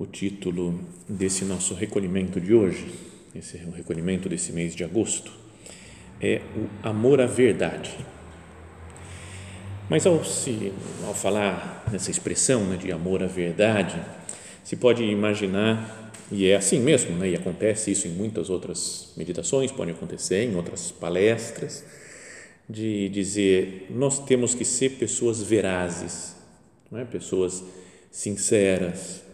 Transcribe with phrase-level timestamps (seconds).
[0.00, 2.86] O título desse nosso recolhimento de hoje,
[3.34, 5.30] esse é o recolhimento desse mês de agosto,
[6.18, 7.94] é o amor à verdade.
[9.90, 10.72] Mas ao, se,
[11.06, 14.00] ao falar nessa expressão né, de amor à verdade,
[14.64, 19.70] se pode imaginar, e é assim mesmo, né, e acontece isso em muitas outras meditações,
[19.70, 21.84] pode acontecer em outras palestras,
[22.66, 26.34] de dizer nós temos que ser pessoas verazes,
[26.90, 27.04] não é?
[27.04, 27.62] pessoas
[28.10, 29.28] sinceras,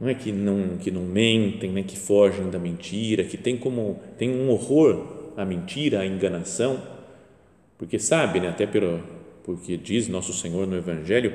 [0.00, 4.00] não é que não que não mentem, né, que fogem da mentira, que tem como
[4.18, 6.82] tem um horror à mentira, à enganação,
[7.78, 9.00] porque sabe, né, até pelo
[9.44, 11.34] porque diz nosso Senhor no Evangelho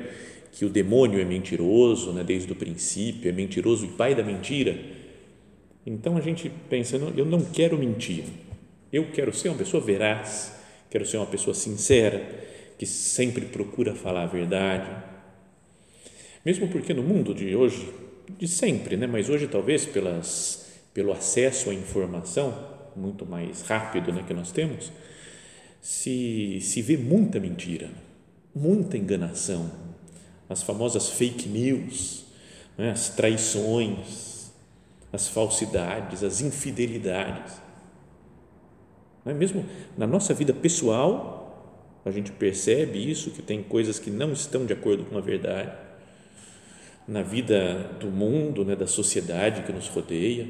[0.52, 4.76] que o demônio é mentiroso, né, desde o princípio é mentiroso e pai da mentira.
[5.86, 8.24] Então a gente pensa, eu não quero mentir,
[8.92, 12.20] eu quero ser uma pessoa veraz, quero ser uma pessoa sincera,
[12.76, 14.90] que sempre procura falar a verdade.
[16.44, 17.88] Mesmo porque no mundo de hoje
[18.38, 19.06] de sempre, né?
[19.06, 24.92] mas hoje talvez pelas, pelo acesso à informação muito mais rápido né, que nós temos,
[25.80, 27.90] se, se vê muita mentira,
[28.54, 29.70] muita enganação,
[30.48, 32.26] as famosas fake news,
[32.76, 34.50] né, as traições,
[35.12, 37.54] as falsidades, as infidelidades.
[39.24, 39.64] Não é mesmo
[39.96, 41.38] na nossa vida pessoal,
[42.04, 45.89] a gente percebe isso, que tem coisas que não estão de acordo com a verdade
[47.10, 50.46] na vida do mundo, né, da sociedade que nos rodeia.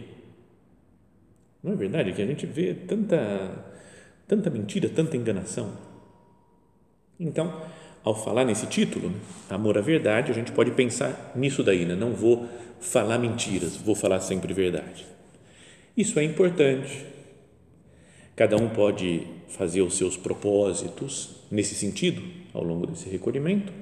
[1.65, 3.65] Não é verdade que a gente vê tanta,
[4.28, 5.72] tanta mentira, tanta enganação?
[7.19, 7.62] Então,
[8.04, 9.16] ao falar nesse título, né,
[9.49, 11.94] Amor à Verdade, a gente pode pensar nisso daí, né?
[11.94, 12.47] não vou
[12.78, 15.06] falar mentiras, vou falar sempre verdade.
[15.97, 17.06] Isso é importante.
[18.37, 22.22] Cada um pode fazer os seus propósitos nesse sentido
[22.53, 23.72] ao longo desse recolhimento,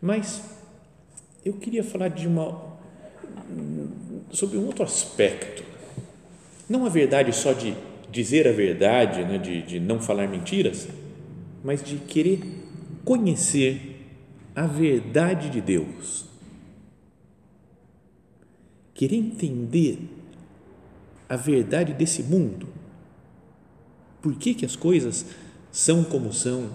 [0.00, 0.56] mas
[1.46, 2.76] eu queria falar de uma
[4.32, 5.62] sobre um outro aspecto.
[6.68, 7.72] Não a verdade só de
[8.10, 10.88] dizer a verdade, né, de, de não falar mentiras,
[11.62, 12.40] mas de querer
[13.04, 14.08] conhecer
[14.56, 16.24] a verdade de Deus.
[18.92, 20.00] Querer entender
[21.28, 22.66] a verdade desse mundo.
[24.20, 25.26] Por que, que as coisas
[25.70, 26.70] são como são?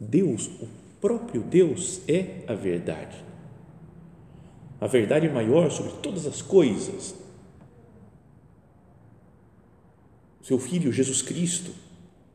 [0.00, 3.16] Deus, o próprio Deus é a verdade.
[4.80, 7.14] A verdade maior sobre todas as coisas.
[10.42, 11.72] Seu filho Jesus Cristo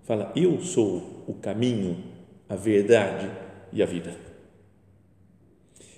[0.03, 2.03] fala: Eu sou o caminho,
[2.49, 3.29] a verdade
[3.71, 4.15] e a vida.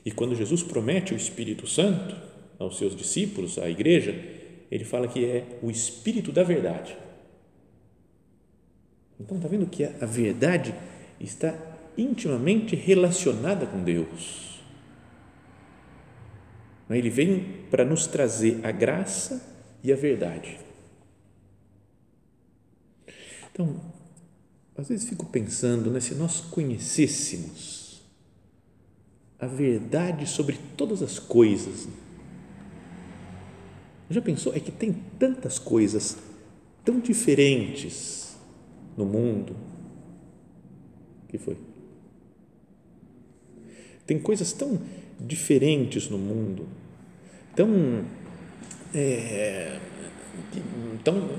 [0.06, 2.16] E quando Jesus promete o Espírito Santo
[2.60, 4.14] aos seus discípulos, à igreja,
[4.70, 6.96] ele fala que é o Espírito da verdade.
[9.20, 10.76] Então, está vendo que a verdade
[11.20, 14.62] está intimamente relacionada com Deus.
[16.90, 19.42] Ele vem para nos trazer a graça
[19.84, 20.60] e a verdade.
[23.52, 23.80] Então,
[24.78, 28.04] às vezes fico pensando, né, se nós conhecêssemos
[29.40, 31.88] a verdade sobre todas as coisas.
[34.10, 34.54] Já pensou?
[34.54, 36.18] É que tem tantas coisas
[36.84, 38.36] tão diferentes
[38.96, 39.56] no mundo.
[41.28, 41.58] que foi?
[44.06, 44.80] Tem coisas tão
[45.20, 46.68] diferentes no mundo,
[47.56, 48.04] tão.
[48.94, 49.80] É,
[51.04, 51.30] tão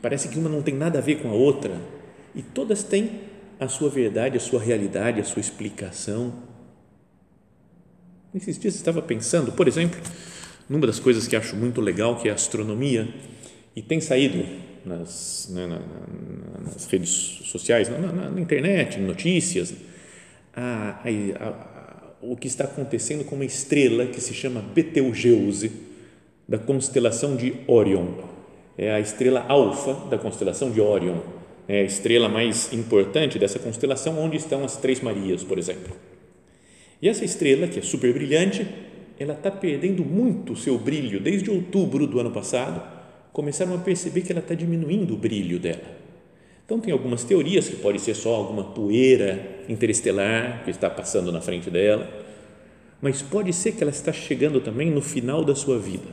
[0.00, 1.80] parece que uma não tem nada a ver com a outra,
[2.34, 3.10] e todas têm
[3.58, 6.32] a sua verdade, a sua realidade, a sua explicação.
[8.32, 9.98] Nesses dias eu estava pensando, por exemplo,
[10.68, 13.08] numa das coisas que acho muito legal, que é a astronomia,
[13.74, 14.44] e tem saído
[14.84, 15.66] nas, né,
[16.64, 19.74] nas redes sociais, na, na, na internet, notícias,
[20.54, 21.75] a, a,
[22.20, 25.70] o que está acontecendo com uma estrela que se chama Betelgeuse,
[26.48, 28.06] da constelação de Orion.
[28.78, 31.18] é a estrela alfa da constelação de Órion,
[31.66, 35.96] é a estrela mais importante dessa constelação, onde estão as Três Marias, por exemplo.
[37.02, 38.66] E essa estrela, que é super brilhante,
[39.18, 42.80] ela está perdendo muito seu brilho desde outubro do ano passado.
[43.32, 46.05] Começaram a perceber que ela está diminuindo o brilho dela.
[46.66, 51.40] Então, tem algumas teorias que pode ser só alguma poeira interestelar que está passando na
[51.40, 52.10] frente dela,
[53.00, 56.08] mas pode ser que ela está chegando também no final da sua vida.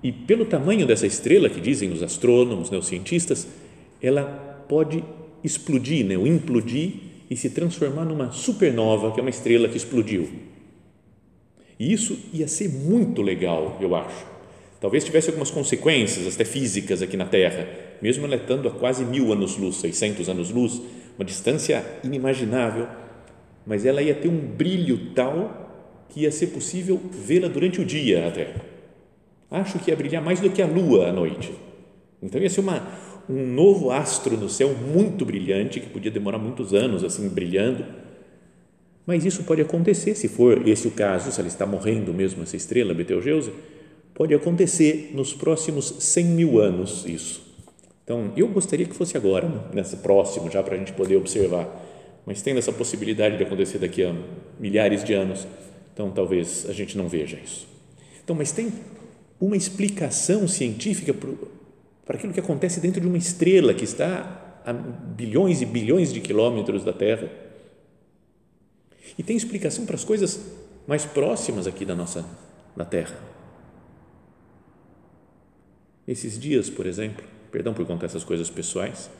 [0.00, 3.48] E pelo tamanho dessa estrela, que dizem os astrônomos, né, os cientistas,
[4.00, 4.24] ela
[4.68, 5.02] pode
[5.42, 6.92] explodir, né, ou implodir
[7.28, 10.28] e se transformar numa supernova, que é uma estrela que explodiu.
[11.80, 14.24] E isso ia ser muito legal, eu acho.
[14.80, 17.66] Talvez tivesse algumas consequências, até físicas, aqui na Terra,
[18.02, 20.82] mesmo ela estando a quase mil anos-luz, 600 anos-luz,
[21.16, 22.88] uma distância inimaginável,
[23.66, 28.26] mas ela ia ter um brilho tal que ia ser possível vê-la durante o dia
[28.26, 28.54] até.
[29.50, 31.52] Acho que ia brilhar mais do que a lua à noite.
[32.22, 32.82] Então ia ser uma,
[33.28, 38.02] um novo astro no céu muito brilhante, que podia demorar muitos anos assim brilhando
[39.06, 42.56] mas isso pode acontecer, se for esse o caso, se ela está morrendo mesmo, essa
[42.56, 43.52] estrela, Betelgeuse,
[44.14, 47.51] pode acontecer nos próximos 100 mil anos isso.
[48.04, 49.60] Então, eu gostaria que fosse agora, né?
[49.74, 51.68] nessa próximo, já para a gente poder observar.
[52.26, 54.14] Mas tem essa possibilidade de acontecer daqui a
[54.58, 55.46] milhares de anos,
[55.92, 57.66] então talvez a gente não veja isso.
[58.22, 58.72] Então, mas tem
[59.40, 61.12] uma explicação científica
[62.04, 66.20] para aquilo que acontece dentro de uma estrela que está a bilhões e bilhões de
[66.20, 67.28] quilômetros da Terra
[69.18, 70.40] e tem explicação para as coisas
[70.86, 72.24] mais próximas aqui da nossa
[72.76, 73.18] da Terra.
[76.06, 79.10] Esses dias, por exemplo, perdão por contar essas coisas pessoais,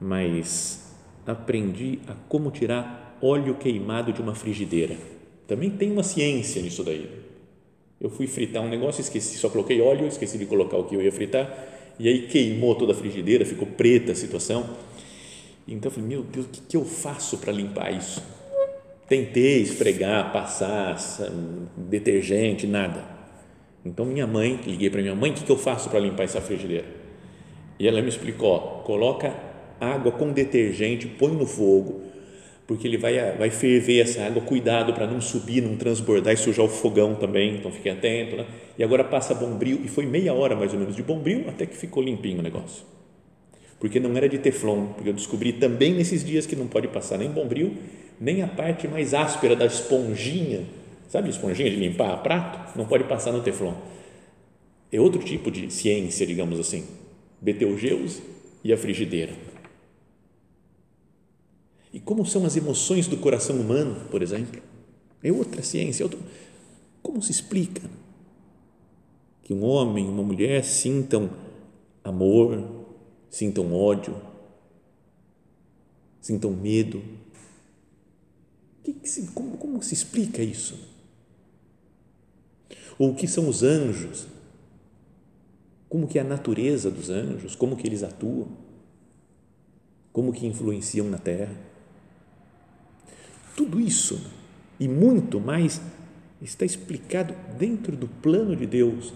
[0.00, 0.94] mas
[1.26, 4.96] aprendi a como tirar óleo queimado de uma frigideira.
[5.46, 7.10] Também tem uma ciência nisso daí.
[8.00, 11.02] Eu fui fritar um negócio, esqueci, só coloquei óleo, esqueci de colocar o que eu
[11.02, 11.68] ia fritar,
[11.98, 14.64] e aí queimou toda a frigideira, ficou preta a situação.
[15.66, 18.22] Então eu falei, meu Deus, o que, que eu faço para limpar isso?
[19.08, 20.96] Tentei esfregar, passar
[21.76, 23.04] detergente, nada.
[23.84, 26.40] Então minha mãe, liguei para minha mãe, o que, que eu faço para limpar essa
[26.40, 27.01] frigideira?
[27.82, 29.34] E ela me explicou, ó, coloca
[29.80, 32.00] água com detergente, põe no fogo,
[32.64, 36.64] porque ele vai, vai ferver essa água, cuidado para não subir, não transbordar e sujar
[36.64, 38.46] o fogão também, então fique atento, né?
[38.78, 41.76] E agora passa bombril, e foi meia hora mais ou menos de bombril até que
[41.76, 42.84] ficou limpinho o negócio.
[43.80, 47.18] Porque não era de teflon, porque eu descobri também nesses dias que não pode passar
[47.18, 47.74] nem bombril
[48.20, 50.66] nem a parte mais áspera da esponjinha,
[51.08, 53.74] sabe, esponjinha de limpar prato, não pode passar no teflon.
[54.92, 57.01] É outro tipo de ciência, digamos assim.
[57.42, 58.22] Betelgeuse
[58.62, 59.36] e a frigideira.
[61.92, 64.62] E como são as emoções do coração humano, por exemplo?
[65.22, 66.04] É outra ciência.
[66.04, 66.20] É outro...
[67.02, 67.82] Como se explica
[69.42, 71.28] que um homem e uma mulher sintam
[72.04, 72.86] amor,
[73.28, 74.16] sintam ódio,
[76.20, 77.02] sintam medo,
[79.58, 80.78] como se explica isso?
[82.98, 84.28] Ou o que são os anjos?
[85.92, 87.54] Como que é a natureza dos anjos?
[87.54, 88.48] Como que eles atuam?
[90.10, 91.54] Como que influenciam na terra?
[93.54, 94.18] Tudo isso
[94.80, 95.82] e muito mais
[96.40, 99.12] está explicado dentro do plano de Deus.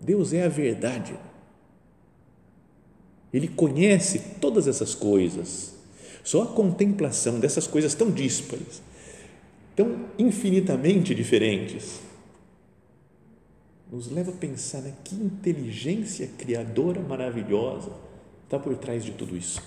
[0.00, 1.16] Deus é a verdade.
[3.32, 5.76] Ele conhece todas essas coisas
[6.24, 8.82] só a contemplação dessas coisas tão díspares,
[9.76, 12.07] tão infinitamente diferentes,
[13.90, 17.92] nos leva a pensar né, que inteligência criadora maravilhosa
[18.44, 19.62] está por trás de tudo isso.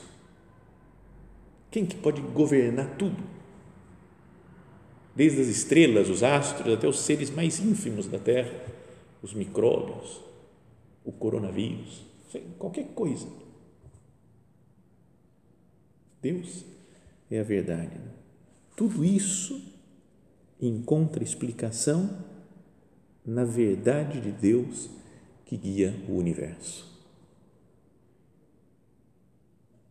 [1.70, 3.24] Quem que pode governar tudo?
[5.16, 8.54] Desde as estrelas, os astros, até os seres mais ínfimos da Terra,
[9.22, 10.22] os micróbios,
[11.04, 12.02] o coronavírus,
[12.58, 13.28] qualquer coisa
[16.22, 16.64] Deus
[17.30, 17.98] é a verdade.
[18.76, 19.60] Tudo isso
[20.62, 22.24] encontra explicação
[23.26, 24.90] na verdade de Deus
[25.46, 26.90] que guia o universo.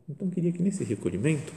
[0.08, 1.52] Então, queria que nesse recolhimento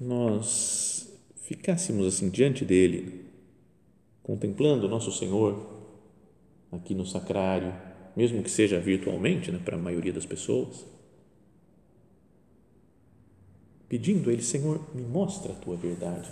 [0.00, 3.24] nós ficássemos assim diante dele,
[4.22, 5.82] contemplando o nosso Senhor
[6.70, 7.72] aqui no sacrário,
[8.14, 10.84] mesmo que seja virtualmente, né, para a maioria das pessoas
[13.92, 16.26] pedindo a Ele, Senhor, me mostra a tua verdade.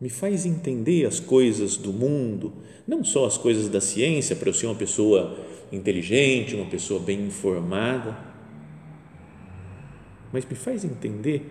[0.00, 2.52] Me faz entender as coisas do mundo,
[2.86, 5.38] não só as coisas da ciência, para eu ser uma pessoa
[5.72, 8.16] inteligente, uma pessoa bem informada,
[10.32, 11.50] mas me faz entender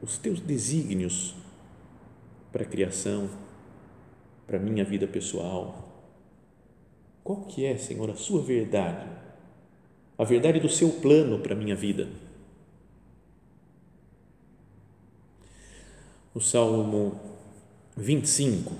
[0.00, 1.34] os teus desígnios
[2.52, 3.28] para a criação,
[4.46, 5.84] para a minha vida pessoal?
[7.24, 9.06] Qual que é, Senhor, a sua verdade?
[10.16, 12.08] A verdade do seu plano para a minha vida?
[16.38, 17.20] O Salmo
[17.96, 18.72] 25,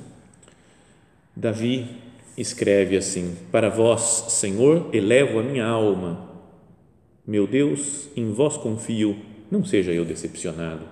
[1.34, 1.88] Davi
[2.36, 6.30] escreve assim: Para vós, Senhor, elevo a minha alma.
[7.26, 9.18] Meu Deus, em vós confio,
[9.50, 10.84] não seja eu decepcionado.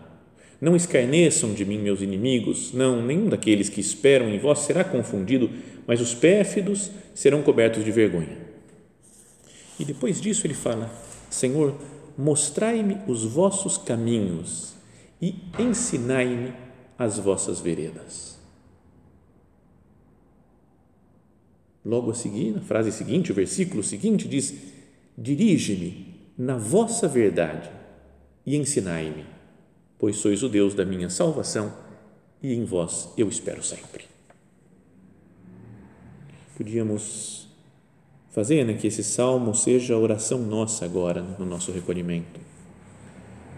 [0.61, 5.49] Não escarneçam de mim meus inimigos, não, nenhum daqueles que esperam em vós será confundido,
[5.87, 8.39] mas os pérfidos serão cobertos de vergonha.
[9.79, 10.91] E depois disso ele fala:
[11.31, 11.77] Senhor,
[12.19, 14.75] mostrai-me os vossos caminhos
[15.21, 16.55] e ensinai-me
[16.99, 18.39] as vossas veredas.
[21.85, 24.55] Logo a seguir, na frase seguinte, o versículo seguinte diz:
[25.17, 27.71] Dirige-me na vossa verdade
[28.45, 29.37] e ensinai-me
[29.99, 31.73] pois sois o Deus da minha salvação
[32.43, 34.05] e em vós eu espero sempre.
[36.57, 37.49] Podíamos
[38.31, 42.41] fazer né, que esse salmo seja a oração nossa agora, no nosso recolhimento.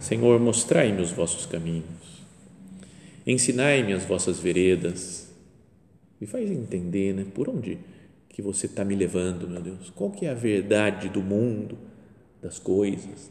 [0.00, 2.24] Senhor, mostrai-me os vossos caminhos,
[3.26, 5.32] ensinai-me as vossas veredas,
[6.20, 7.78] me faz entender né, por onde
[8.28, 11.76] que você está me levando, meu Deus, qual que é a verdade do mundo,
[12.40, 13.30] das coisas,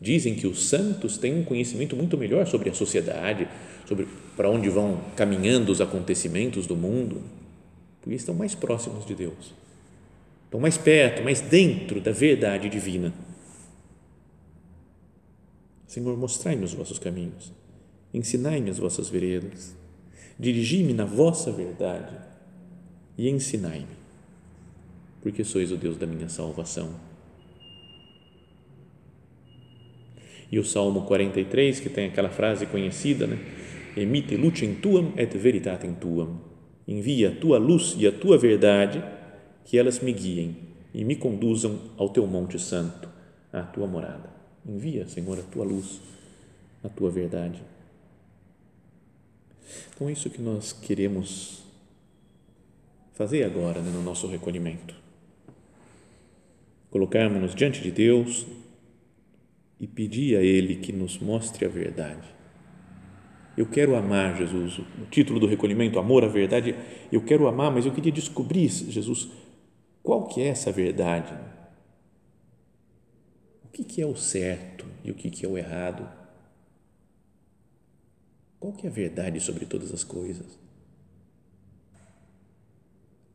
[0.00, 3.46] Dizem que os santos têm um conhecimento muito melhor sobre a sociedade,
[3.86, 7.20] sobre para onde vão caminhando os acontecimentos do mundo,
[8.00, 9.52] porque estão mais próximos de Deus,
[10.46, 13.12] estão mais perto, mais dentro da verdade divina.
[15.90, 17.52] Senhor, mostrai-me os vossos caminhos,
[18.14, 19.76] ensinai-me as vossas veredas,
[20.38, 22.16] dirigi-me na vossa verdade
[23.18, 23.98] e ensinai-me,
[25.20, 26.94] porque sois o Deus da minha salvação
[30.52, 33.36] E o Salmo 43, que tem aquela frase conhecida, né?
[33.96, 36.40] Emite lucem tuam et veritatem tuam.
[36.86, 39.02] Envia a tua luz e a tua verdade,
[39.64, 40.56] que elas me guiem
[40.94, 43.08] e me conduzam ao teu monte santo,
[43.52, 44.39] à tua morada.
[44.66, 46.00] Envia, Senhor, a tua luz,
[46.84, 47.62] a tua verdade.
[49.94, 51.62] Então, é isso que nós queremos
[53.14, 54.94] fazer agora né, no nosso recolhimento.
[56.90, 58.46] Colocarmos-nos diante de Deus,
[59.80, 62.28] e pedir a Ele que nos mostre a verdade.
[63.56, 64.78] Eu quero amar, Jesus.
[64.78, 66.74] O título do recolhimento, Amor à Verdade.
[67.10, 69.28] Eu quero amar, mas eu queria descobrir, Jesus,
[70.02, 71.32] qual que é essa verdade?
[73.80, 76.06] Que, que é o certo e o que, que é o errado?
[78.58, 80.58] Qual que é a verdade sobre todas as coisas?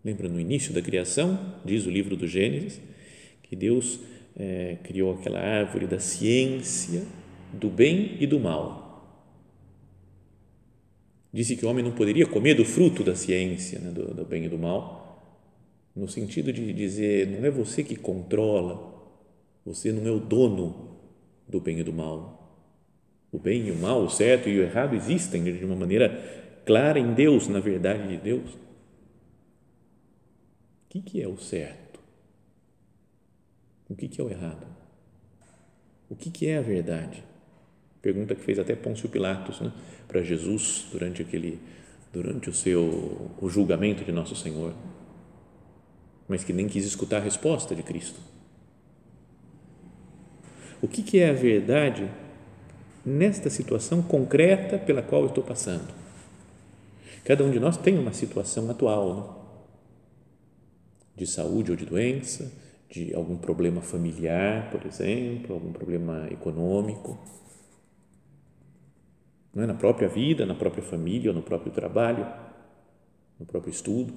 [0.04, 2.80] Lembra no início da criação, diz o livro do Gênesis,
[3.42, 4.00] que Deus
[4.36, 7.04] é, criou aquela árvore da ciência
[7.52, 9.04] do bem e do mal.
[11.34, 14.46] Disse que o homem não poderia comer do fruto da ciência, né, do, do bem
[14.46, 15.26] e do mal,
[15.96, 18.95] no sentido de dizer, não é você que controla,
[19.66, 21.00] você não é o dono
[21.48, 22.36] do bem e do mal.
[23.32, 27.00] O bem e o mal, o certo e o errado existem de uma maneira clara
[27.00, 28.54] em Deus, na verdade de Deus.
[28.54, 28.58] O
[30.90, 32.00] que, que é o certo?
[33.90, 34.66] O que, que é o errado?
[36.10, 37.24] O que, que é a verdade?
[38.02, 39.74] Pergunta que fez até Pôncio Pilatos né,
[40.08, 41.60] para Jesus durante aquele
[42.14, 44.74] durante o seu o julgamento de nosso Senhor,
[46.28, 48.35] mas que nem quis escutar a resposta de Cristo.
[50.82, 52.10] O que, que é a verdade
[53.06, 55.94] nesta situação concreta pela qual eu estou passando?
[57.24, 59.46] Cada um de nós tem uma situação atual, né?
[61.16, 62.52] de saúde ou de doença,
[62.90, 67.18] de algum problema familiar, por exemplo, algum problema econômico,
[69.56, 72.28] não é na própria vida, na própria família, no próprio trabalho,
[73.40, 74.14] no próprio estudo.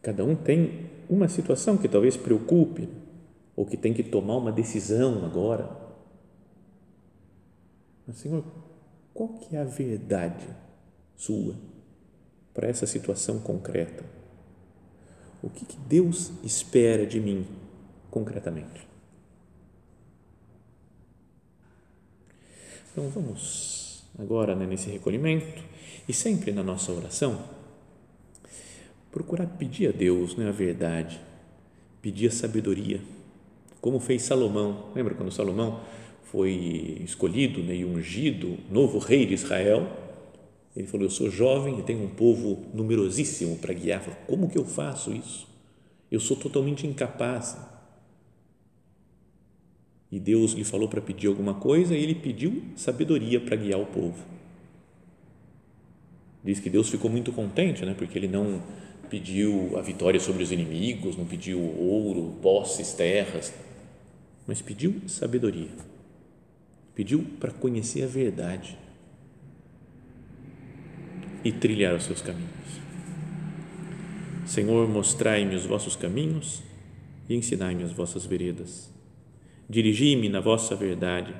[0.00, 2.88] Cada um tem uma situação que talvez preocupe
[3.58, 5.68] ou que tem que tomar uma decisão agora.
[8.06, 8.44] Mas, Senhor,
[9.12, 10.46] qual que é a verdade
[11.16, 11.56] sua
[12.54, 14.04] para essa situação concreta?
[15.42, 17.46] o que, que Deus espera de mim
[18.10, 18.86] concretamente.
[22.90, 25.62] Então vamos agora né, nesse recolhimento
[26.08, 27.44] e sempre na nossa oração
[29.12, 31.20] procurar pedir a Deus né, a verdade,
[32.02, 33.00] pedir a sabedoria,
[33.88, 34.90] como fez Salomão.
[34.94, 35.80] Lembra quando Salomão
[36.24, 39.90] foi escolhido né, e ungido novo rei de Israel?
[40.76, 44.04] Ele falou: Eu sou jovem e tenho um povo numerosíssimo para guiar.
[44.26, 45.48] Como que eu faço isso?
[46.12, 47.56] Eu sou totalmente incapaz.
[50.12, 53.86] E Deus lhe falou para pedir alguma coisa e ele pediu sabedoria para guiar o
[53.86, 54.22] povo.
[56.44, 57.94] Diz que Deus ficou muito contente, né?
[57.96, 58.62] Porque ele não
[59.08, 63.52] pediu a vitória sobre os inimigos, não pediu ouro, posses, terras,
[64.48, 65.68] mas pediu sabedoria.
[66.94, 68.78] Pediu para conhecer a verdade
[71.44, 72.48] e trilhar os seus caminhos.
[74.46, 76.62] Senhor, mostrai-me os vossos caminhos
[77.28, 78.90] e ensinai-me as vossas veredas.
[79.68, 81.36] Dirigi-me na vossa verdade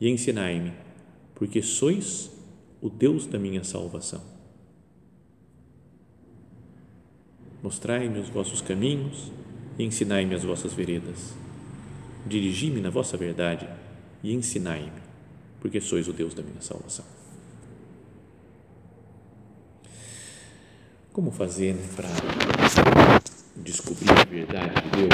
[0.00, 0.72] e ensinai-me,
[1.34, 2.32] porque sois
[2.80, 4.22] o Deus da minha salvação.
[7.62, 9.30] Mostrai-me os vossos caminhos
[9.78, 11.34] e ensinai-me as vossas veredas.
[12.26, 13.68] Dirigi-me na vossa verdade
[14.22, 15.00] e ensinai-me,
[15.60, 17.04] porque sois o Deus da minha salvação.
[21.12, 22.08] Como fazer né, para
[23.56, 25.08] descobrir a verdade de Deus?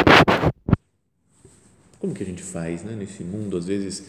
[1.98, 4.04] Como que a gente faz né, nesse mundo, às vezes,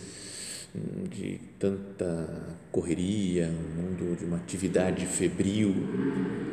[1.09, 2.27] de tanta
[2.71, 5.73] correria, um mundo de uma atividade febril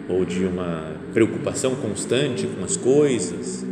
[0.09, 3.65] ou de uma preocupação constante com as coisas,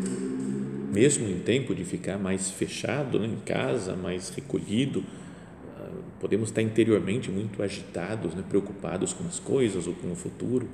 [0.93, 5.03] mesmo em tempo de ficar mais fechado né, em casa, mais recolhido,
[5.77, 5.89] ah,
[6.21, 10.69] podemos estar interiormente muito agitados, né, preocupados com as coisas ou com o futuro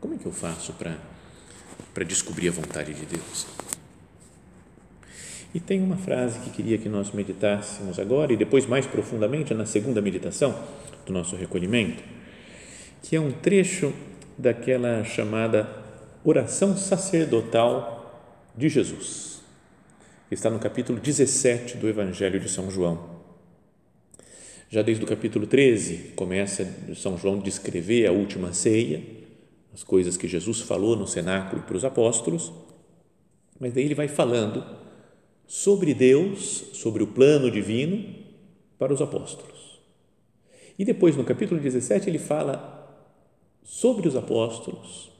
[0.00, 0.96] como é que eu faço para
[1.92, 3.46] para descobrir a vontade de Deus?
[5.54, 9.64] E tem uma frase que queria que nós meditássemos agora e depois mais profundamente na
[9.64, 10.54] segunda meditação
[11.06, 12.02] do nosso recolhimento,
[13.02, 13.92] que é um trecho
[14.36, 15.68] daquela chamada
[16.22, 17.95] oração sacerdotal
[18.56, 19.42] de Jesus,
[20.30, 23.16] está no capítulo 17 do Evangelho de São João.
[24.70, 29.02] Já desde o capítulo 13 começa São João descrever a última ceia
[29.74, 32.50] as coisas que Jesus falou no cenáculo para os apóstolos,
[33.60, 34.64] mas daí ele vai falando
[35.46, 38.02] sobre Deus, sobre o plano divino
[38.78, 39.78] para os apóstolos.
[40.78, 43.06] E depois, no capítulo 17, ele fala
[43.62, 45.12] sobre os apóstolos,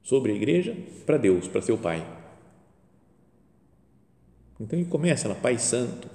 [0.00, 2.17] sobre a igreja, para Deus, para seu Pai.
[4.60, 6.08] Então ele começa lá, Pai Santo,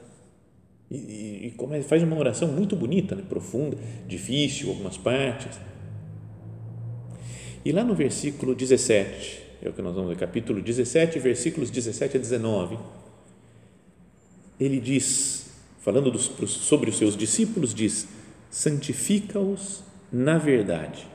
[0.92, 3.78] e, e, começa, faz uma oração muito bonita, né, profunda,
[4.08, 5.58] difícil, algumas partes
[7.66, 12.18] e lá no versículo 17, é o que nós vamos ver, capítulo 17, versículos 17
[12.18, 12.78] a 19,
[14.60, 18.06] ele diz, falando dos, sobre os seus discípulos, diz:
[18.50, 21.08] santifica-os na verdade.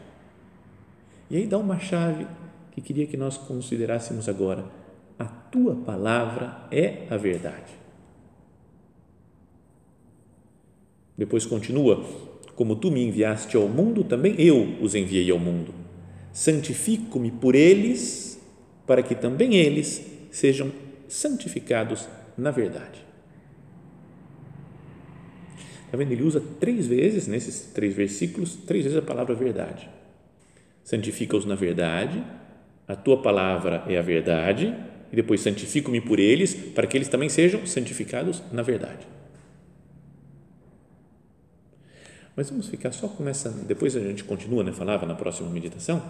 [1.31, 2.27] E aí dá uma chave
[2.73, 4.65] que queria que nós considerássemos agora.
[5.19, 7.73] A tua palavra é a verdade.
[11.17, 12.05] Depois continua:
[12.55, 15.89] Como tu me enviaste ao mundo, também eu os enviei ao mundo
[16.39, 18.41] santifico-me por eles,
[18.87, 20.71] para que também eles sejam
[21.09, 23.05] santificados na verdade.
[25.85, 26.13] Está vendo?
[26.13, 29.91] Ele usa três vezes, nesses três versículos, três vezes a palavra verdade.
[30.85, 32.23] Santifica-os na verdade,
[32.87, 34.73] a tua palavra é a verdade,
[35.13, 39.07] e depois santifico-me por eles, para que eles também sejam santificados na verdade.
[42.39, 43.51] Mas vamos ficar só com essa.
[43.51, 44.71] Depois a gente continua, né?
[44.71, 46.01] Falava na próxima meditação.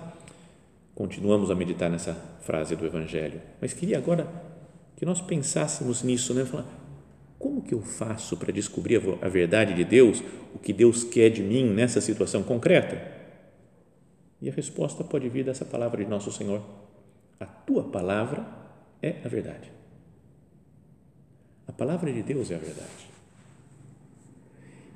[0.95, 3.41] Continuamos a meditar nessa frase do Evangelho.
[3.63, 4.29] Mas queria agora
[4.95, 6.45] que nós pensássemos nisso, né?
[6.45, 6.67] Falar,
[7.39, 10.23] como que eu faço para descobrir a verdade de Deus,
[10.55, 13.01] o que Deus quer de mim nessa situação concreta?
[14.43, 16.61] E a resposta pode vir dessa palavra de nosso Senhor.
[17.41, 18.45] A tua palavra
[19.03, 19.71] é a verdade.
[21.67, 23.09] A palavra de Deus é a verdade.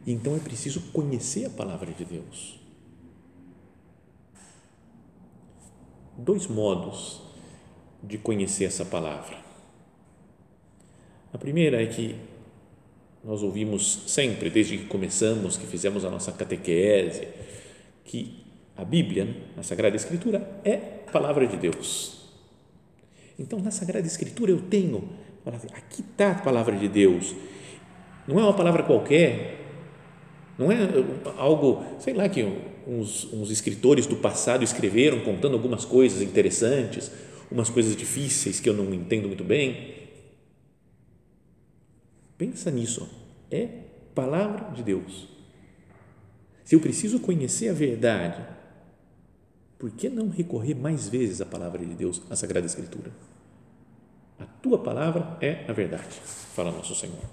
[0.06, 2.60] Então é preciso conhecer a palavra de Deus.
[6.16, 7.22] Dois modos
[8.02, 9.36] de conhecer essa palavra.
[11.32, 12.16] A primeira é que
[13.24, 17.28] nós ouvimos sempre, desde que começamos, que fizemos a nossa catequese,
[18.04, 18.44] que
[18.76, 22.21] a Bíblia, a Sagrada Escritura, é a palavra de Deus.
[23.38, 25.08] Então, na Sagrada Escritura eu tenho,
[25.72, 27.34] aqui está a palavra de Deus.
[28.26, 29.62] Não é uma palavra qualquer,
[30.58, 30.76] não é
[31.36, 32.42] algo, sei lá, que
[32.86, 37.10] uns, uns escritores do passado escreveram contando algumas coisas interessantes,
[37.50, 39.94] umas coisas difíceis que eu não entendo muito bem.
[42.36, 43.08] Pensa nisso.
[43.50, 43.68] É
[44.14, 45.28] palavra de Deus.
[46.64, 48.42] Se eu preciso conhecer a verdade,
[49.82, 53.10] por que não recorrer mais vezes à palavra de Deus, à Sagrada Escritura?
[54.38, 56.20] A tua palavra é a verdade,
[56.54, 57.24] fala nosso Senhor.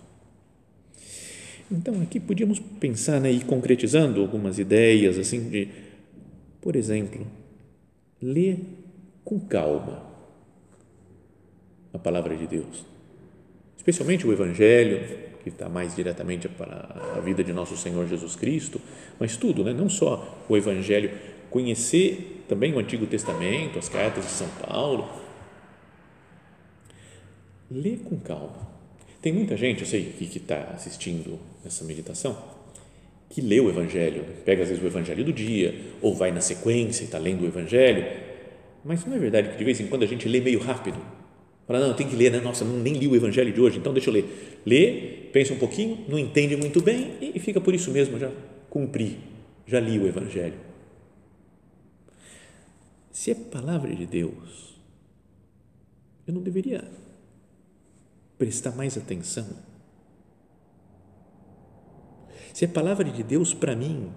[1.72, 5.68] Então, aqui podíamos pensar né, e concretizando algumas ideias, assim, de,
[6.60, 7.28] por exemplo,
[8.20, 8.58] ler
[9.24, 10.02] com calma
[11.94, 12.84] a palavra de Deus,
[13.78, 18.82] especialmente o Evangelho, que está mais diretamente para a vida de nosso Senhor Jesus Cristo,
[19.20, 19.72] mas tudo, né?
[19.72, 21.12] não só o Evangelho
[21.50, 25.08] conhecer também o Antigo Testamento, as cartas de São Paulo.
[27.70, 28.68] Lê com calma.
[29.22, 32.38] Tem muita gente, eu sei, que está assistindo essa meditação,
[33.30, 37.04] que lê o Evangelho, pega às vezes o Evangelho do dia, ou vai na sequência
[37.04, 38.06] e está lendo o Evangelho,
[38.84, 40.98] mas não é verdade que de vez em quando a gente lê meio rápido?
[41.68, 42.40] Fala, não, tem que ler, né?
[42.40, 44.62] Nossa, nem li o Evangelho de hoje, então deixa eu ler.
[44.66, 44.92] Lê,
[45.32, 48.32] pensa um pouquinho, não entende muito bem e fica por isso mesmo, já
[48.70, 49.20] cumpri,
[49.68, 50.69] já li o Evangelho.
[53.12, 54.80] Se é palavra de Deus,
[56.28, 56.90] eu não deveria
[58.38, 59.48] prestar mais atenção?
[62.54, 64.12] Se é palavra de Deus para mim,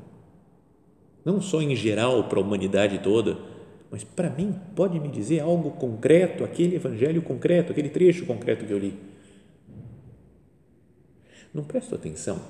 [1.24, 3.38] não só em geral para a humanidade toda,
[3.90, 8.72] mas para mim pode me dizer algo concreto, aquele evangelho concreto, aquele trecho concreto que
[8.72, 8.98] eu li.
[11.52, 12.40] Não presto atenção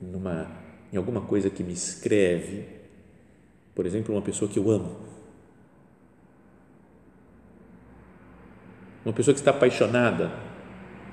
[0.00, 0.50] numa,
[0.92, 2.66] em alguma coisa que me escreve,
[3.74, 4.96] por exemplo, uma pessoa que eu amo.
[9.04, 10.32] Uma pessoa que está apaixonada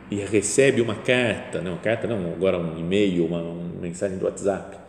[0.10, 4.82] e recebe uma carta, não, carta não, agora um e-mail, uma, uma mensagem do WhatsApp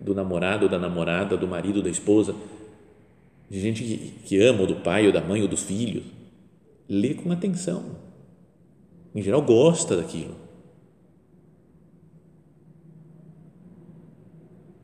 [0.00, 2.34] do namorado da namorada, do marido, da esposa,
[3.50, 6.04] de gente que, que ama, ou do pai, ou da mãe, ou dos filhos,
[6.88, 7.96] lê com atenção.
[9.14, 10.36] Em geral, gosta daquilo.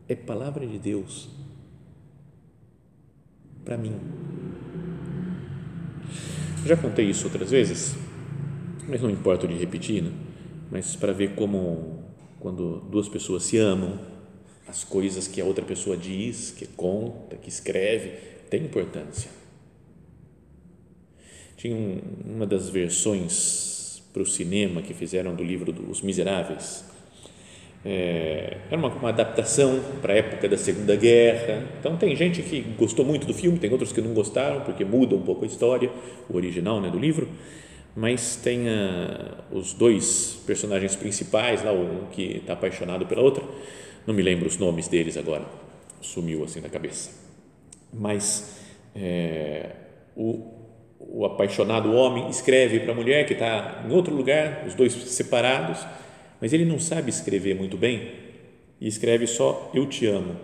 [0.09, 1.29] É palavra de Deus
[3.65, 3.99] para mim.
[6.65, 7.95] Já contei isso outras vezes
[8.89, 10.13] mas não importa de repetir, né?
[10.71, 12.05] mas para ver como
[12.39, 13.99] quando duas pessoas se amam,
[14.67, 18.13] as coisas que a outra pessoa diz, que conta, que escreve,
[18.51, 19.31] tem importância.
[21.57, 26.85] Tinha um, uma das versões para o cinema que fizeram do livro dos Miseráveis.
[27.85, 31.65] É, era uma, uma adaptação para a época da Segunda Guerra.
[31.79, 35.15] Então, tem gente que gostou muito do filme, tem outros que não gostaram, porque muda
[35.15, 35.91] um pouco a história,
[36.29, 37.29] o original né, do livro.
[37.95, 43.45] Mas tem uh, os dois personagens principais, lá um que está apaixonado pela outra,
[44.07, 45.45] não me lembro os nomes deles agora,
[46.01, 47.11] sumiu assim da cabeça,
[47.93, 48.61] mas
[48.97, 49.71] é,
[50.17, 50.53] o,
[50.99, 55.87] o apaixonado homem escreve para a mulher que está em outro lugar, os dois separados,
[56.41, 58.11] mas ele não sabe escrever muito bem
[58.81, 60.37] e escreve só eu te amo,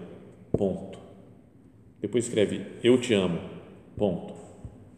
[0.52, 0.98] ponto.
[2.00, 3.38] Depois escreve eu te amo,
[3.96, 4.34] ponto.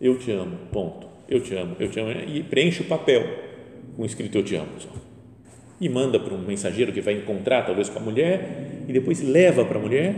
[0.00, 3.26] Eu te amo, ponto eu te amo, eu te amo, e preenche o papel
[3.96, 4.68] com escrito eu te amo.
[4.78, 4.90] Só.
[5.80, 9.64] E manda para um mensageiro que vai encontrar talvez com a mulher e depois leva
[9.64, 10.14] para a mulher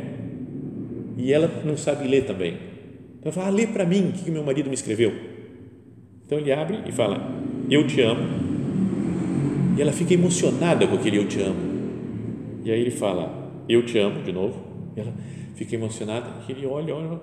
[1.17, 2.55] e ela não sabe ler também.
[3.19, 5.13] Então ela fala, ah, lê para mim o que meu marido me escreveu.
[6.27, 7.19] Então ele abre e fala,
[7.71, 8.54] eu te amo.
[9.77, 11.75] E ela fica emocionada com aquele eu te amo.
[12.65, 14.63] E aí ele fala, eu te amo, de novo.
[14.97, 15.13] E ela
[15.55, 17.21] fica emocionada, e ele olha, olha,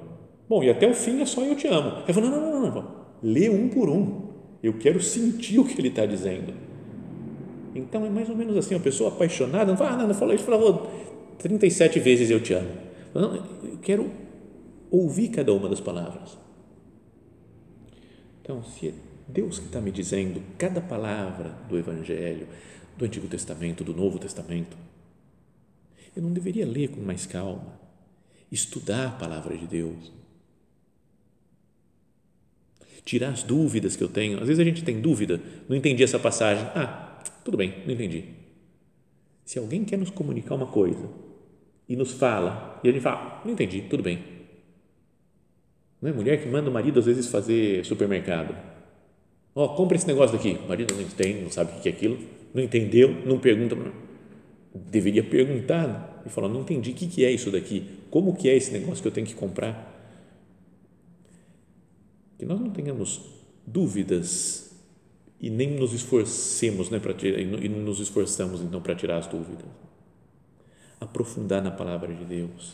[0.47, 2.03] bom, e até o fim é só eu te amo.
[2.03, 4.29] Ela fala, não, não, não, não, não lê um por um.
[4.63, 6.53] Eu quero sentir o que ele está dizendo.
[7.73, 10.33] Então é mais ou menos assim, uma pessoa apaixonada, não fala, ah, não, não falou,
[10.33, 10.91] ele falou
[11.37, 12.69] 37 vezes eu te amo.
[13.13, 14.11] Não, eu quero
[14.89, 16.37] ouvir cada uma das palavras.
[18.41, 18.93] Então, se
[19.31, 22.47] Deus que está me dizendo cada palavra do Evangelho,
[22.97, 24.77] do Antigo Testamento, do Novo Testamento,
[26.15, 27.79] eu não deveria ler com mais calma,
[28.51, 30.11] estudar a palavra de Deus,
[33.05, 34.39] tirar as dúvidas que eu tenho.
[34.39, 36.65] Às vezes a gente tem dúvida, não entendi essa passagem.
[36.75, 38.25] Ah, tudo bem, não entendi.
[39.45, 41.09] Se alguém quer nos comunicar uma coisa
[41.87, 44.23] e nos fala, e a gente fala, não entendi, tudo bem.
[46.01, 48.55] Não é mulher que manda o marido às vezes fazer supermercado.
[49.53, 50.57] Ó, oh, compra esse negócio daqui.
[50.63, 52.17] O marido não entende, não sabe o que é aquilo,
[52.53, 53.75] não entendeu, não pergunta.
[54.73, 56.09] Deveria perguntar né?
[56.25, 57.85] e falar, não entendi, o que é isso daqui?
[58.09, 59.91] Como que é esse negócio que eu tenho que comprar?
[62.41, 63.21] que nós não tenhamos
[63.67, 64.75] dúvidas
[65.39, 69.63] e nem nos esforcemos, né, para tirar, e nos esforçamos então para tirar as dúvidas.
[70.99, 72.71] Aprofundar na palavra de Deus,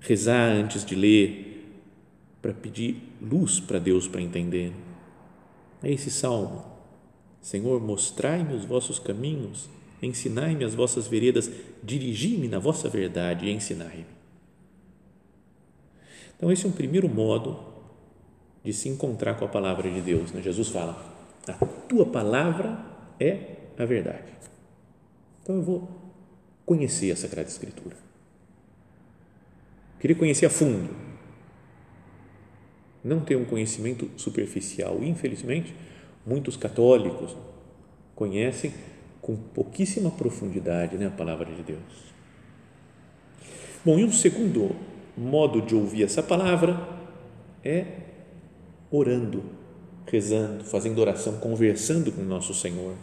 [0.00, 1.66] rezar antes de ler,
[2.42, 4.70] para pedir luz para Deus para entender.
[5.84, 6.64] Esse salmo.
[7.40, 9.68] Senhor, mostrai-me os vossos caminhos,
[10.02, 11.50] ensinai-me as vossas veredas,
[11.82, 14.06] dirigi-me na vossa verdade e ensinai-me.
[16.36, 17.74] Então, esse é um primeiro modo
[18.64, 20.32] de se encontrar com a palavra de Deus.
[20.32, 20.40] Né?
[20.40, 21.14] Jesus fala:
[21.46, 22.78] a tua palavra
[23.20, 24.32] é a verdade.
[25.42, 25.88] Então eu vou
[26.64, 27.96] conhecer a Sagrada Escritura.
[30.00, 30.88] Queria conhecer a fundo.
[33.04, 35.02] Não ter um conhecimento superficial.
[35.02, 35.74] Infelizmente,
[36.26, 37.36] muitos católicos
[38.14, 38.72] conhecem
[39.20, 42.14] com pouquíssima profundidade né, a palavra de Deus.
[43.84, 44.74] Bom, e um segundo
[45.16, 46.88] modo de ouvir essa palavra
[47.62, 47.86] é
[48.90, 49.42] orando,
[50.06, 52.94] rezando, fazendo oração, conversando com o nosso Senhor.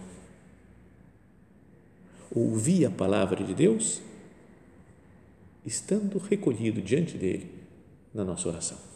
[2.34, 4.02] Ouvir a palavra de Deus
[5.66, 7.52] estando recolhido diante dele
[8.14, 8.91] na nossa oração.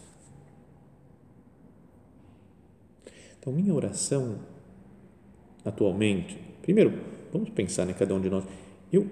[3.46, 4.40] Então, minha oração
[5.64, 7.00] atualmente, primeiro,
[7.32, 8.44] vamos pensar né, cada um de nós,
[8.92, 9.06] eu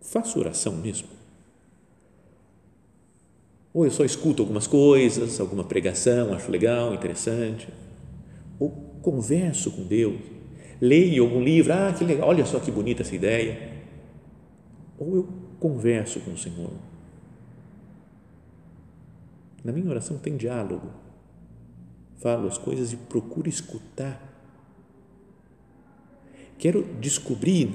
[0.00, 1.06] faço oração mesmo?
[3.72, 7.68] Ou eu só escuto algumas coisas, alguma pregação, acho legal, interessante,
[8.58, 10.20] ou converso com Deus,
[10.80, 13.72] leio algum livro, ah, que legal, olha só que bonita essa ideia,
[14.98, 15.28] ou eu
[15.60, 16.72] converso com o Senhor.
[19.62, 21.03] Na minha oração tem diálogo.
[22.20, 24.20] Falo as coisas e procuro escutar.
[26.58, 27.70] Quero descobrir,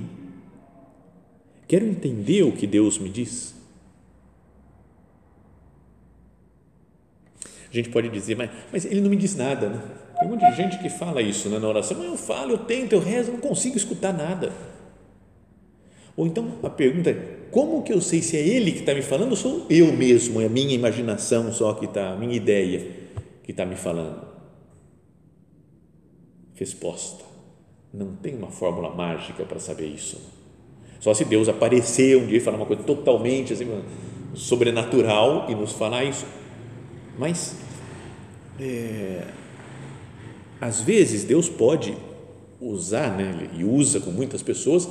[1.67, 3.53] quero entender o que Deus me diz.
[7.69, 9.81] A gente pode dizer, mas, mas ele não me diz nada, né?
[10.17, 12.57] Tem um monte de gente que fala isso né, na oração, mas eu falo, eu
[12.57, 14.51] tento, eu rezo, eu não consigo escutar nada.
[16.17, 19.01] Ou então a pergunta é: como que eu sei se é ele que está me
[19.01, 22.85] falando ou sou eu mesmo, é a minha imaginação só que está, a minha ideia
[23.43, 24.28] que está me falando?
[26.59, 27.23] Resposta:
[27.93, 30.19] não tem uma fórmula mágica para saber isso.
[30.99, 33.81] Só se Deus aparecer um dia e falar uma coisa totalmente assim,
[34.33, 36.25] sobrenatural e nos falar isso.
[37.17, 37.55] Mas,
[38.59, 39.25] é,
[40.59, 41.95] às vezes, Deus pode
[42.59, 44.89] usar, né, e usa com muitas pessoas,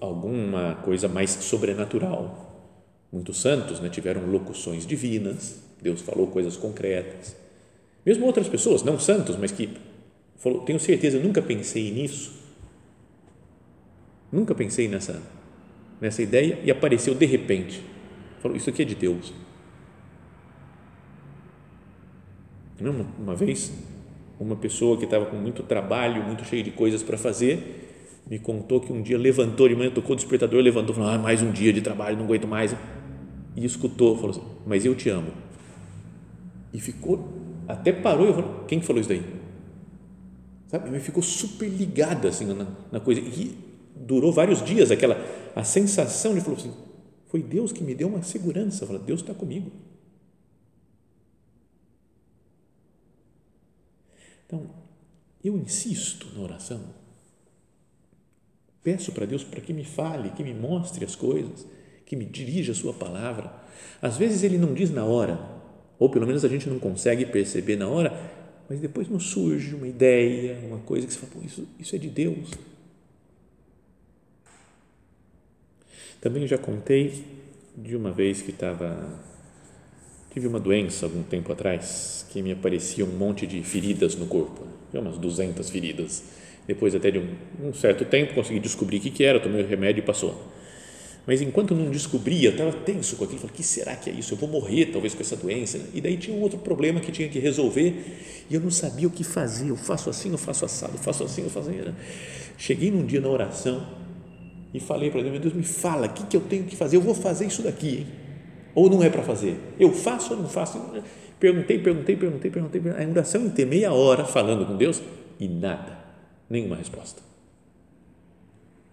[0.00, 2.70] alguma coisa mais sobrenatural.
[3.12, 7.36] Muitos santos né, tiveram locuções divinas, Deus falou coisas concretas.
[8.06, 9.68] Mesmo outras pessoas, não santos, mas que
[10.40, 12.40] falou, tenho certeza, nunca pensei nisso.
[14.32, 15.22] Nunca pensei nessa
[16.00, 17.82] nessa ideia e apareceu de repente.
[18.40, 19.32] Falou, isso aqui é de Deus.
[22.80, 23.70] Uma, uma vez,
[24.38, 28.80] uma pessoa que estava com muito trabalho, muito cheio de coisas para fazer, me contou
[28.80, 31.72] que um dia levantou de manhã, tocou o despertador, levantou, falou: ah, mais um dia
[31.72, 32.74] de trabalho, não aguento mais.
[33.54, 35.32] E escutou, falou assim: Mas eu te amo.
[36.72, 37.28] E ficou,
[37.68, 39.22] até parou e falou: Quem falou isso daí?
[40.70, 40.90] Sabe?
[40.90, 43.20] Mas ficou super ligada assim na, na coisa.
[43.20, 43.58] E
[43.96, 45.16] durou vários dias aquela,
[45.54, 46.72] a sensação de, falou assim:
[47.26, 48.86] Foi Deus que me deu uma segurança.
[48.86, 49.72] Falou: Deus está comigo.
[54.46, 54.70] Então,
[55.42, 56.80] eu insisto na oração
[58.82, 61.66] Peço para Deus para que me fale, que me mostre as coisas,
[62.06, 63.52] que me dirija a sua palavra.
[64.00, 65.38] Às vezes ele não diz na hora,
[65.98, 68.10] ou pelo menos a gente não consegue perceber na hora,
[68.70, 72.08] mas depois nos surge uma ideia, uma coisa que você fala, isso, isso é de
[72.08, 72.50] Deus.
[76.20, 77.24] Também já contei
[77.76, 79.20] de uma vez que estava
[80.32, 84.64] tive uma doença algum tempo atrás que me aparecia um monte de feridas no corpo,
[84.94, 86.22] umas 200 feridas
[86.64, 87.28] depois até de um,
[87.60, 90.40] um certo tempo consegui descobrir o que, que era, tomei o remédio e passou.
[91.30, 94.34] Mas enquanto não descobria, estava tenso com aquilo, falei, que será que é isso?
[94.34, 95.78] Eu vou morrer talvez com essa doença.
[95.94, 98.18] E daí tinha um outro problema que tinha que resolver
[98.50, 99.68] e eu não sabia o que fazer.
[99.68, 101.94] Eu faço assim, eu faço assado, eu faço assim, eu faço assim.
[102.58, 103.86] Cheguei num dia na oração
[104.74, 106.96] e falei para Deus, meu Deus, me fala, o que, que eu tenho que fazer?
[106.96, 108.06] Eu vou fazer isso daqui, hein?
[108.74, 109.56] Ou não é para fazer?
[109.78, 110.80] Eu faço ou não faço?
[111.38, 112.82] Perguntei, perguntei, perguntei, perguntei.
[112.90, 115.00] A oração ter meia hora falando com Deus
[115.38, 115.96] e nada
[116.48, 117.22] Nenhuma resposta.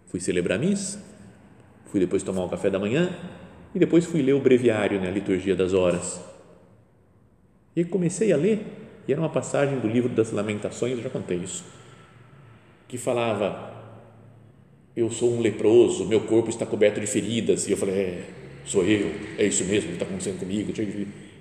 [0.06, 1.00] Fui celebrar a missa,
[1.88, 3.10] fui depois tomar o café da manhã
[3.74, 6.20] e depois fui ler o breviário, né, a liturgia das horas.
[7.76, 8.66] E comecei a ler,
[9.08, 11.64] e era uma passagem do livro das Lamentações, eu já contei isso,
[12.88, 13.72] que falava:
[14.96, 17.68] Eu sou um leproso, meu corpo está coberto de feridas.
[17.68, 18.24] E eu falei: É,
[18.66, 20.74] sou eu, é isso mesmo que está acontecendo comigo.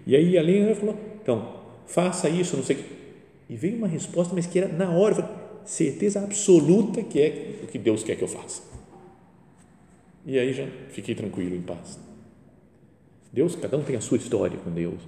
[0.06, 1.54] E aí a Lena falou: Então,
[1.86, 2.84] faça isso, não sei o que.
[3.48, 5.46] E veio uma resposta, mas que era na hora.
[5.64, 8.62] Certeza absoluta que é o que Deus quer que eu faça.
[10.26, 12.00] E aí já fiquei tranquilo, em paz.
[13.32, 15.00] Deus, cada um tem a sua história com Deus.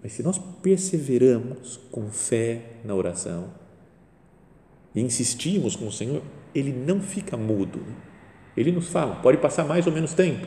[0.00, 3.52] Mas se nós perseveramos com fé na oração
[4.94, 6.22] e insistimos com o Senhor,
[6.54, 7.84] Ele não fica mudo.
[8.56, 10.46] Ele nos fala, pode passar mais ou menos tempo,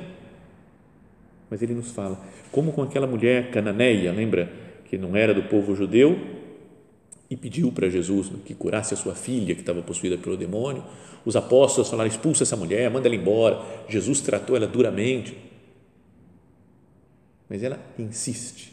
[1.50, 2.20] mas Ele nos fala.
[2.52, 4.52] Como com aquela mulher cananeia, lembra?
[4.86, 6.18] Que não era do povo judeu,
[7.34, 10.84] e pediu para Jesus que curasse a sua filha que estava possuída pelo demônio.
[11.26, 13.60] Os apóstolos falaram: expulsa essa mulher, manda ela embora.
[13.90, 15.36] Jesus tratou ela duramente.
[17.50, 18.72] Mas ela insiste,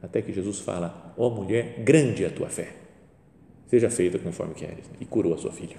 [0.00, 2.74] até que Jesus fala: Ó oh, mulher, grande é a tua fé,
[3.66, 4.86] seja feita conforme queres.
[4.98, 5.76] E curou a sua filha.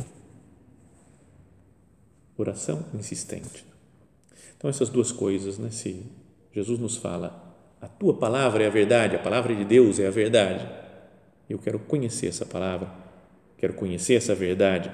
[2.37, 3.65] Oração insistente.
[4.55, 5.71] Então, essas duas coisas, né?
[5.71, 6.05] Se
[6.53, 10.11] Jesus nos fala: a tua palavra é a verdade, a palavra de Deus é a
[10.11, 10.90] verdade.
[11.51, 12.89] Eu quero conhecer essa palavra,
[13.57, 14.89] quero conhecer essa verdade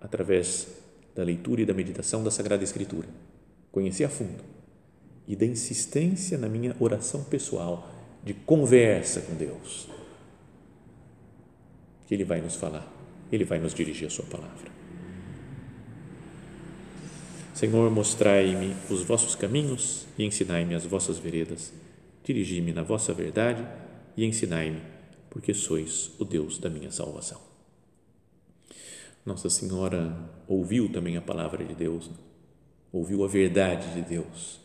[0.00, 0.66] através
[1.14, 3.06] da leitura e da meditação da Sagrada Escritura.
[3.70, 4.42] Conhecer a fundo
[5.28, 7.90] e da insistência na minha oração pessoal,
[8.24, 9.86] de conversa com Deus.
[12.06, 12.90] Que Ele vai nos falar,
[13.30, 14.72] Ele vai nos dirigir a Sua palavra.
[17.52, 21.74] Senhor, mostrai-me os vossos caminhos e ensinai-me as vossas veredas.
[22.24, 23.66] Dirigi-me na vossa verdade
[24.16, 24.93] e ensinai-me,
[25.34, 27.40] porque sois o Deus da minha salvação.
[29.26, 30.16] Nossa Senhora
[30.46, 32.08] ouviu também a palavra de Deus,
[32.92, 34.60] ouviu a verdade de Deus.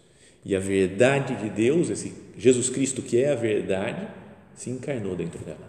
[0.45, 4.07] E a verdade de Deus, esse Jesus Cristo que é a verdade,
[4.53, 5.67] se encarnou dentro dela.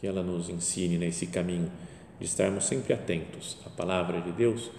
[0.00, 1.70] Que ela nos ensine nesse caminho
[2.18, 4.70] de estarmos sempre atentos à palavra de Deus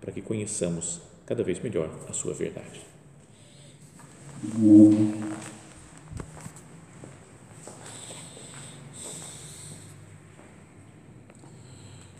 [0.00, 2.80] para que conheçamos cada vez melhor a sua verdade.